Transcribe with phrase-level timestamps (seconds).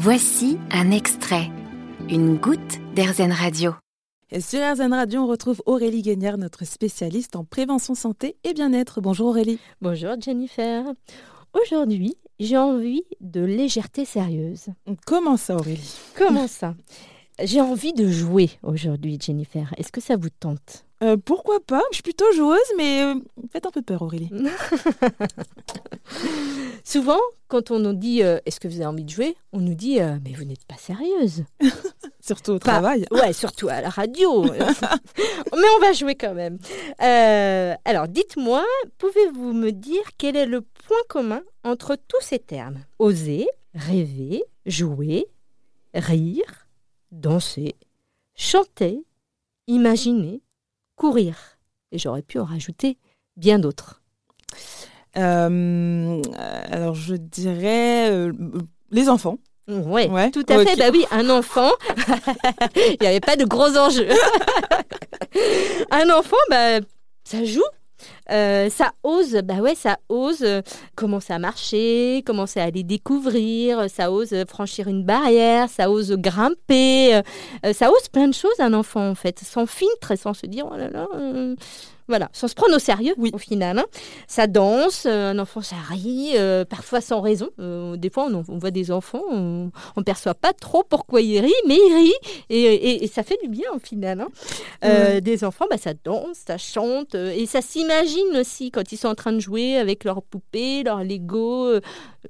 [0.00, 1.50] Voici un extrait,
[2.08, 3.74] une goutte d'Airzen Radio.
[4.30, 9.00] Et sur RZN Radio, on retrouve Aurélie Guignard, notre spécialiste en prévention santé et bien-être.
[9.00, 9.58] Bonjour Aurélie.
[9.80, 10.84] Bonjour Jennifer.
[11.52, 14.66] Aujourd'hui, j'ai envie de légèreté sérieuse.
[15.04, 15.96] Comment ça Aurélie?
[16.16, 16.76] Comment ça?
[17.42, 19.74] J'ai envie de jouer aujourd'hui, Jennifer.
[19.78, 20.84] Est-ce que ça vous tente?
[21.02, 21.82] Euh, Pourquoi pas?
[21.90, 23.14] Je suis plutôt joueuse, mais euh,
[23.52, 24.30] faites un peu peur Aurélie.
[26.84, 29.36] Souvent, quand on nous dit euh, Est-ce que vous avez envie de jouer?
[29.52, 31.44] On nous dit Mais vous n'êtes pas sérieuse.
[32.20, 33.04] Surtout au Pas- travail.
[33.10, 34.44] Ouais, surtout à la radio.
[34.44, 36.58] Mais on va jouer quand même.
[36.98, 38.64] Alors, dites-moi,
[38.98, 42.78] pouvez-vous me dire quel est le point commun entre tous ces termes?
[42.98, 45.26] Oser, rêver, jouer,
[45.94, 46.68] rire,
[47.12, 47.76] danser,
[48.34, 49.04] chanter,
[49.66, 50.42] imaginer,
[50.98, 51.36] courir.
[51.92, 52.98] Et j'aurais pu en rajouter
[53.36, 54.02] bien d'autres.
[55.16, 56.22] Euh,
[56.70, 58.32] alors je dirais euh,
[58.90, 59.38] les enfants.
[59.68, 60.76] Ouais, tout à fait.
[60.76, 61.70] Bah oui, un enfant,
[62.76, 64.08] il n'y avait pas de gros enjeux.
[65.90, 66.78] un enfant, bah,
[67.24, 67.60] ça joue.
[68.30, 70.60] Euh, ça ose, bah ouais, ça ose euh,
[70.94, 76.12] commencer à marcher, commencer à aller découvrir, ça ose euh, franchir une barrière, ça ose
[76.12, 77.22] grimper, euh,
[77.66, 80.46] euh, ça ose plein de choses un enfant en fait, sans filtre et sans se
[80.46, 81.54] dire oh là là, euh,
[82.06, 83.30] voilà, sans se prendre au sérieux Oui.
[83.34, 83.78] au final.
[83.78, 83.84] hein.
[84.28, 87.50] Ça danse, euh, un enfant ça rit, euh, parfois sans raison.
[87.60, 91.38] Euh, des fois on, on voit des enfants, on ne perçoit pas trop pourquoi ils
[91.38, 94.20] rient, mais ils rient et, et- et ça fait du bien au final.
[94.22, 94.28] hein.
[94.84, 98.96] Euh, Des enfants, bah, ça danse, ça chante euh, et ça s'imagine aussi quand ils
[98.96, 101.80] sont en train de jouer avec leurs poupées, leurs Lego, euh,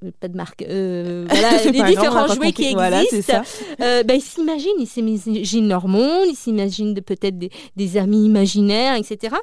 [0.05, 3.43] euh, pas de marque, euh, voilà, les grave, différents jouets qui Voilà, existent.
[3.81, 8.25] Euh, bah, ils s'imaginent, ils s'imaginent leur monde, ils s'imaginent de- peut-être des, des amis
[8.25, 9.37] imaginaires, etc.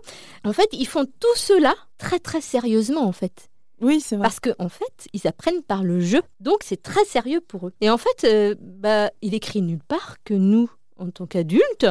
[0.44, 3.50] En fait, ils font tout cela très très sérieusement en fait.
[3.82, 4.24] Oui, c'est vrai.
[4.24, 6.22] Parce qu'en en fait, ils apprennent par le jeu.
[6.40, 7.74] Donc, c'est très sérieux pour eux.
[7.82, 11.86] Et en fait, euh, bah, il écrit nulle part que nous, en tant qu'adultes,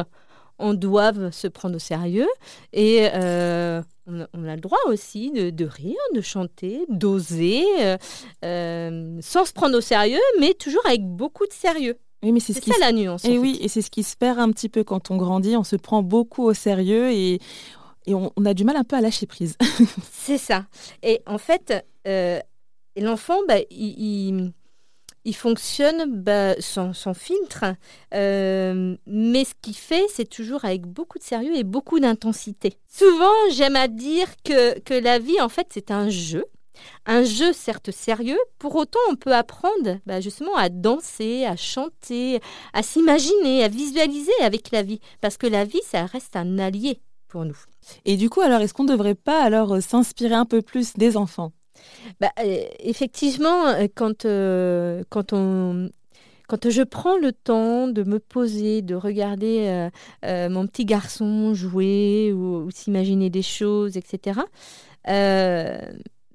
[0.59, 2.27] on doive se prendre au sérieux.
[2.73, 7.63] Et euh, on, a, on a le droit aussi de, de rire, de chanter, d'oser,
[7.81, 7.97] euh,
[8.43, 11.97] euh, sans se prendre au sérieux, mais toujours avec beaucoup de sérieux.
[12.23, 13.25] Oui, mais c'est ce ça se- la nuance.
[13.25, 13.37] Et fait.
[13.37, 15.55] oui, et c'est ce qui se perd un petit peu quand on grandit.
[15.57, 17.39] On se prend beaucoup au sérieux et,
[18.07, 19.57] et on, on a du mal un peu à lâcher prise.
[20.11, 20.65] C'est ça.
[21.03, 22.39] Et en fait, euh,
[22.97, 24.53] l'enfant, bah, il, il-
[25.25, 27.65] il fonctionne bah, sans, filtre,
[28.13, 32.77] Euh, mais ce qu'il fait, c'est toujours avec beaucoup de sérieux et beaucoup d'intensité.
[32.87, 36.45] Souvent, j'aime à dire que, que la vie, en fait, c'est un jeu.
[37.05, 42.39] Un jeu certes sérieux, pour autant on peut apprendre bah, justement à danser, à chanter,
[42.73, 46.99] à s'imaginer, à visualiser avec la vie, parce que la vie, ça reste un allié
[47.27, 47.57] pour nous.
[48.05, 50.93] Et du coup, alors, est-ce qu'on ne devrait pas alors euh, s'inspirer un peu plus
[50.93, 51.51] des enfants?
[52.19, 55.89] Bah, euh, effectivement, euh, quand, euh, quand, on,
[56.47, 59.89] quand je prends le temps de me poser, de regarder
[60.23, 64.41] mon petit garçon jouer ou, s'imaginer des choses, etc.,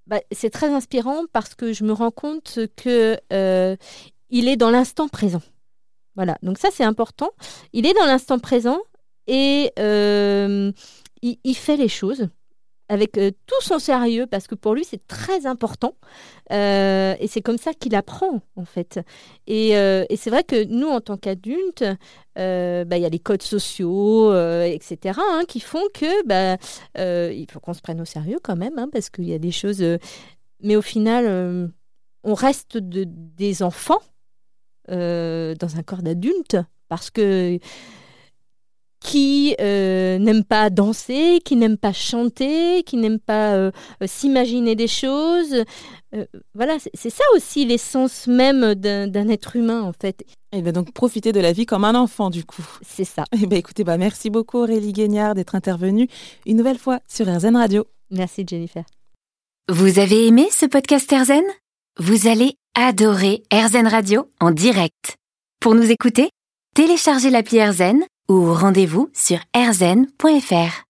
[0.07, 3.17] bah, c'est très inspirant parce que je me rends compte que
[4.33, 5.43] il est dans l'instant présent.
[6.17, 7.31] Voilà, donc ça c'est important.
[7.73, 8.81] Il est dans l'instant présent
[9.27, 12.29] et il fait les choses
[12.91, 15.95] avec euh, tout son sérieux parce que pour lui c'est très important.
[16.53, 18.99] Euh, et c'est comme ça qu'il apprend en fait.
[19.47, 21.85] Et, euh, c'est vrai que nous en tant qu'adultes
[22.35, 24.35] bah, il y a les codes sociaux
[24.65, 26.57] etc hein, qui font que bah,
[26.97, 29.53] il faut qu'on se prenne au sérieux quand même hein, parce qu'il y a des
[29.53, 29.85] choses
[30.63, 31.71] mais au final
[32.25, 34.01] on reste de, des enfants
[34.89, 36.57] dans un corps d'adulte
[36.89, 37.59] parce que
[39.01, 39.55] qui
[40.17, 43.71] euh, n'aime pas danser, qui n'aime pas chanter, qui n'aime pas euh,
[44.03, 45.65] euh, s'imaginer des choses.
[46.15, 50.25] Euh, voilà, c'est ça aussi l'essence même d'un d'un être humain, en fait.
[50.53, 52.67] Et bien donc profiter de la vie comme un enfant du coup.
[52.83, 53.25] C'est ça.
[53.33, 56.09] Eh ben écoutez, bah merci beaucoup Aurélie Guignard d'être intervenue
[56.47, 57.87] une nouvelle fois sur RZN Radio.
[58.11, 58.85] Merci, Jennifer.
[59.69, 61.45] Vous avez aimé ce podcast Airzen
[61.99, 65.17] Vous allez adorer Airzen Radio en direct.
[65.61, 66.31] Pour nous écouter,
[66.75, 70.73] téléchargez l'appli Airzen ou rendez-vous sur airzen.fr.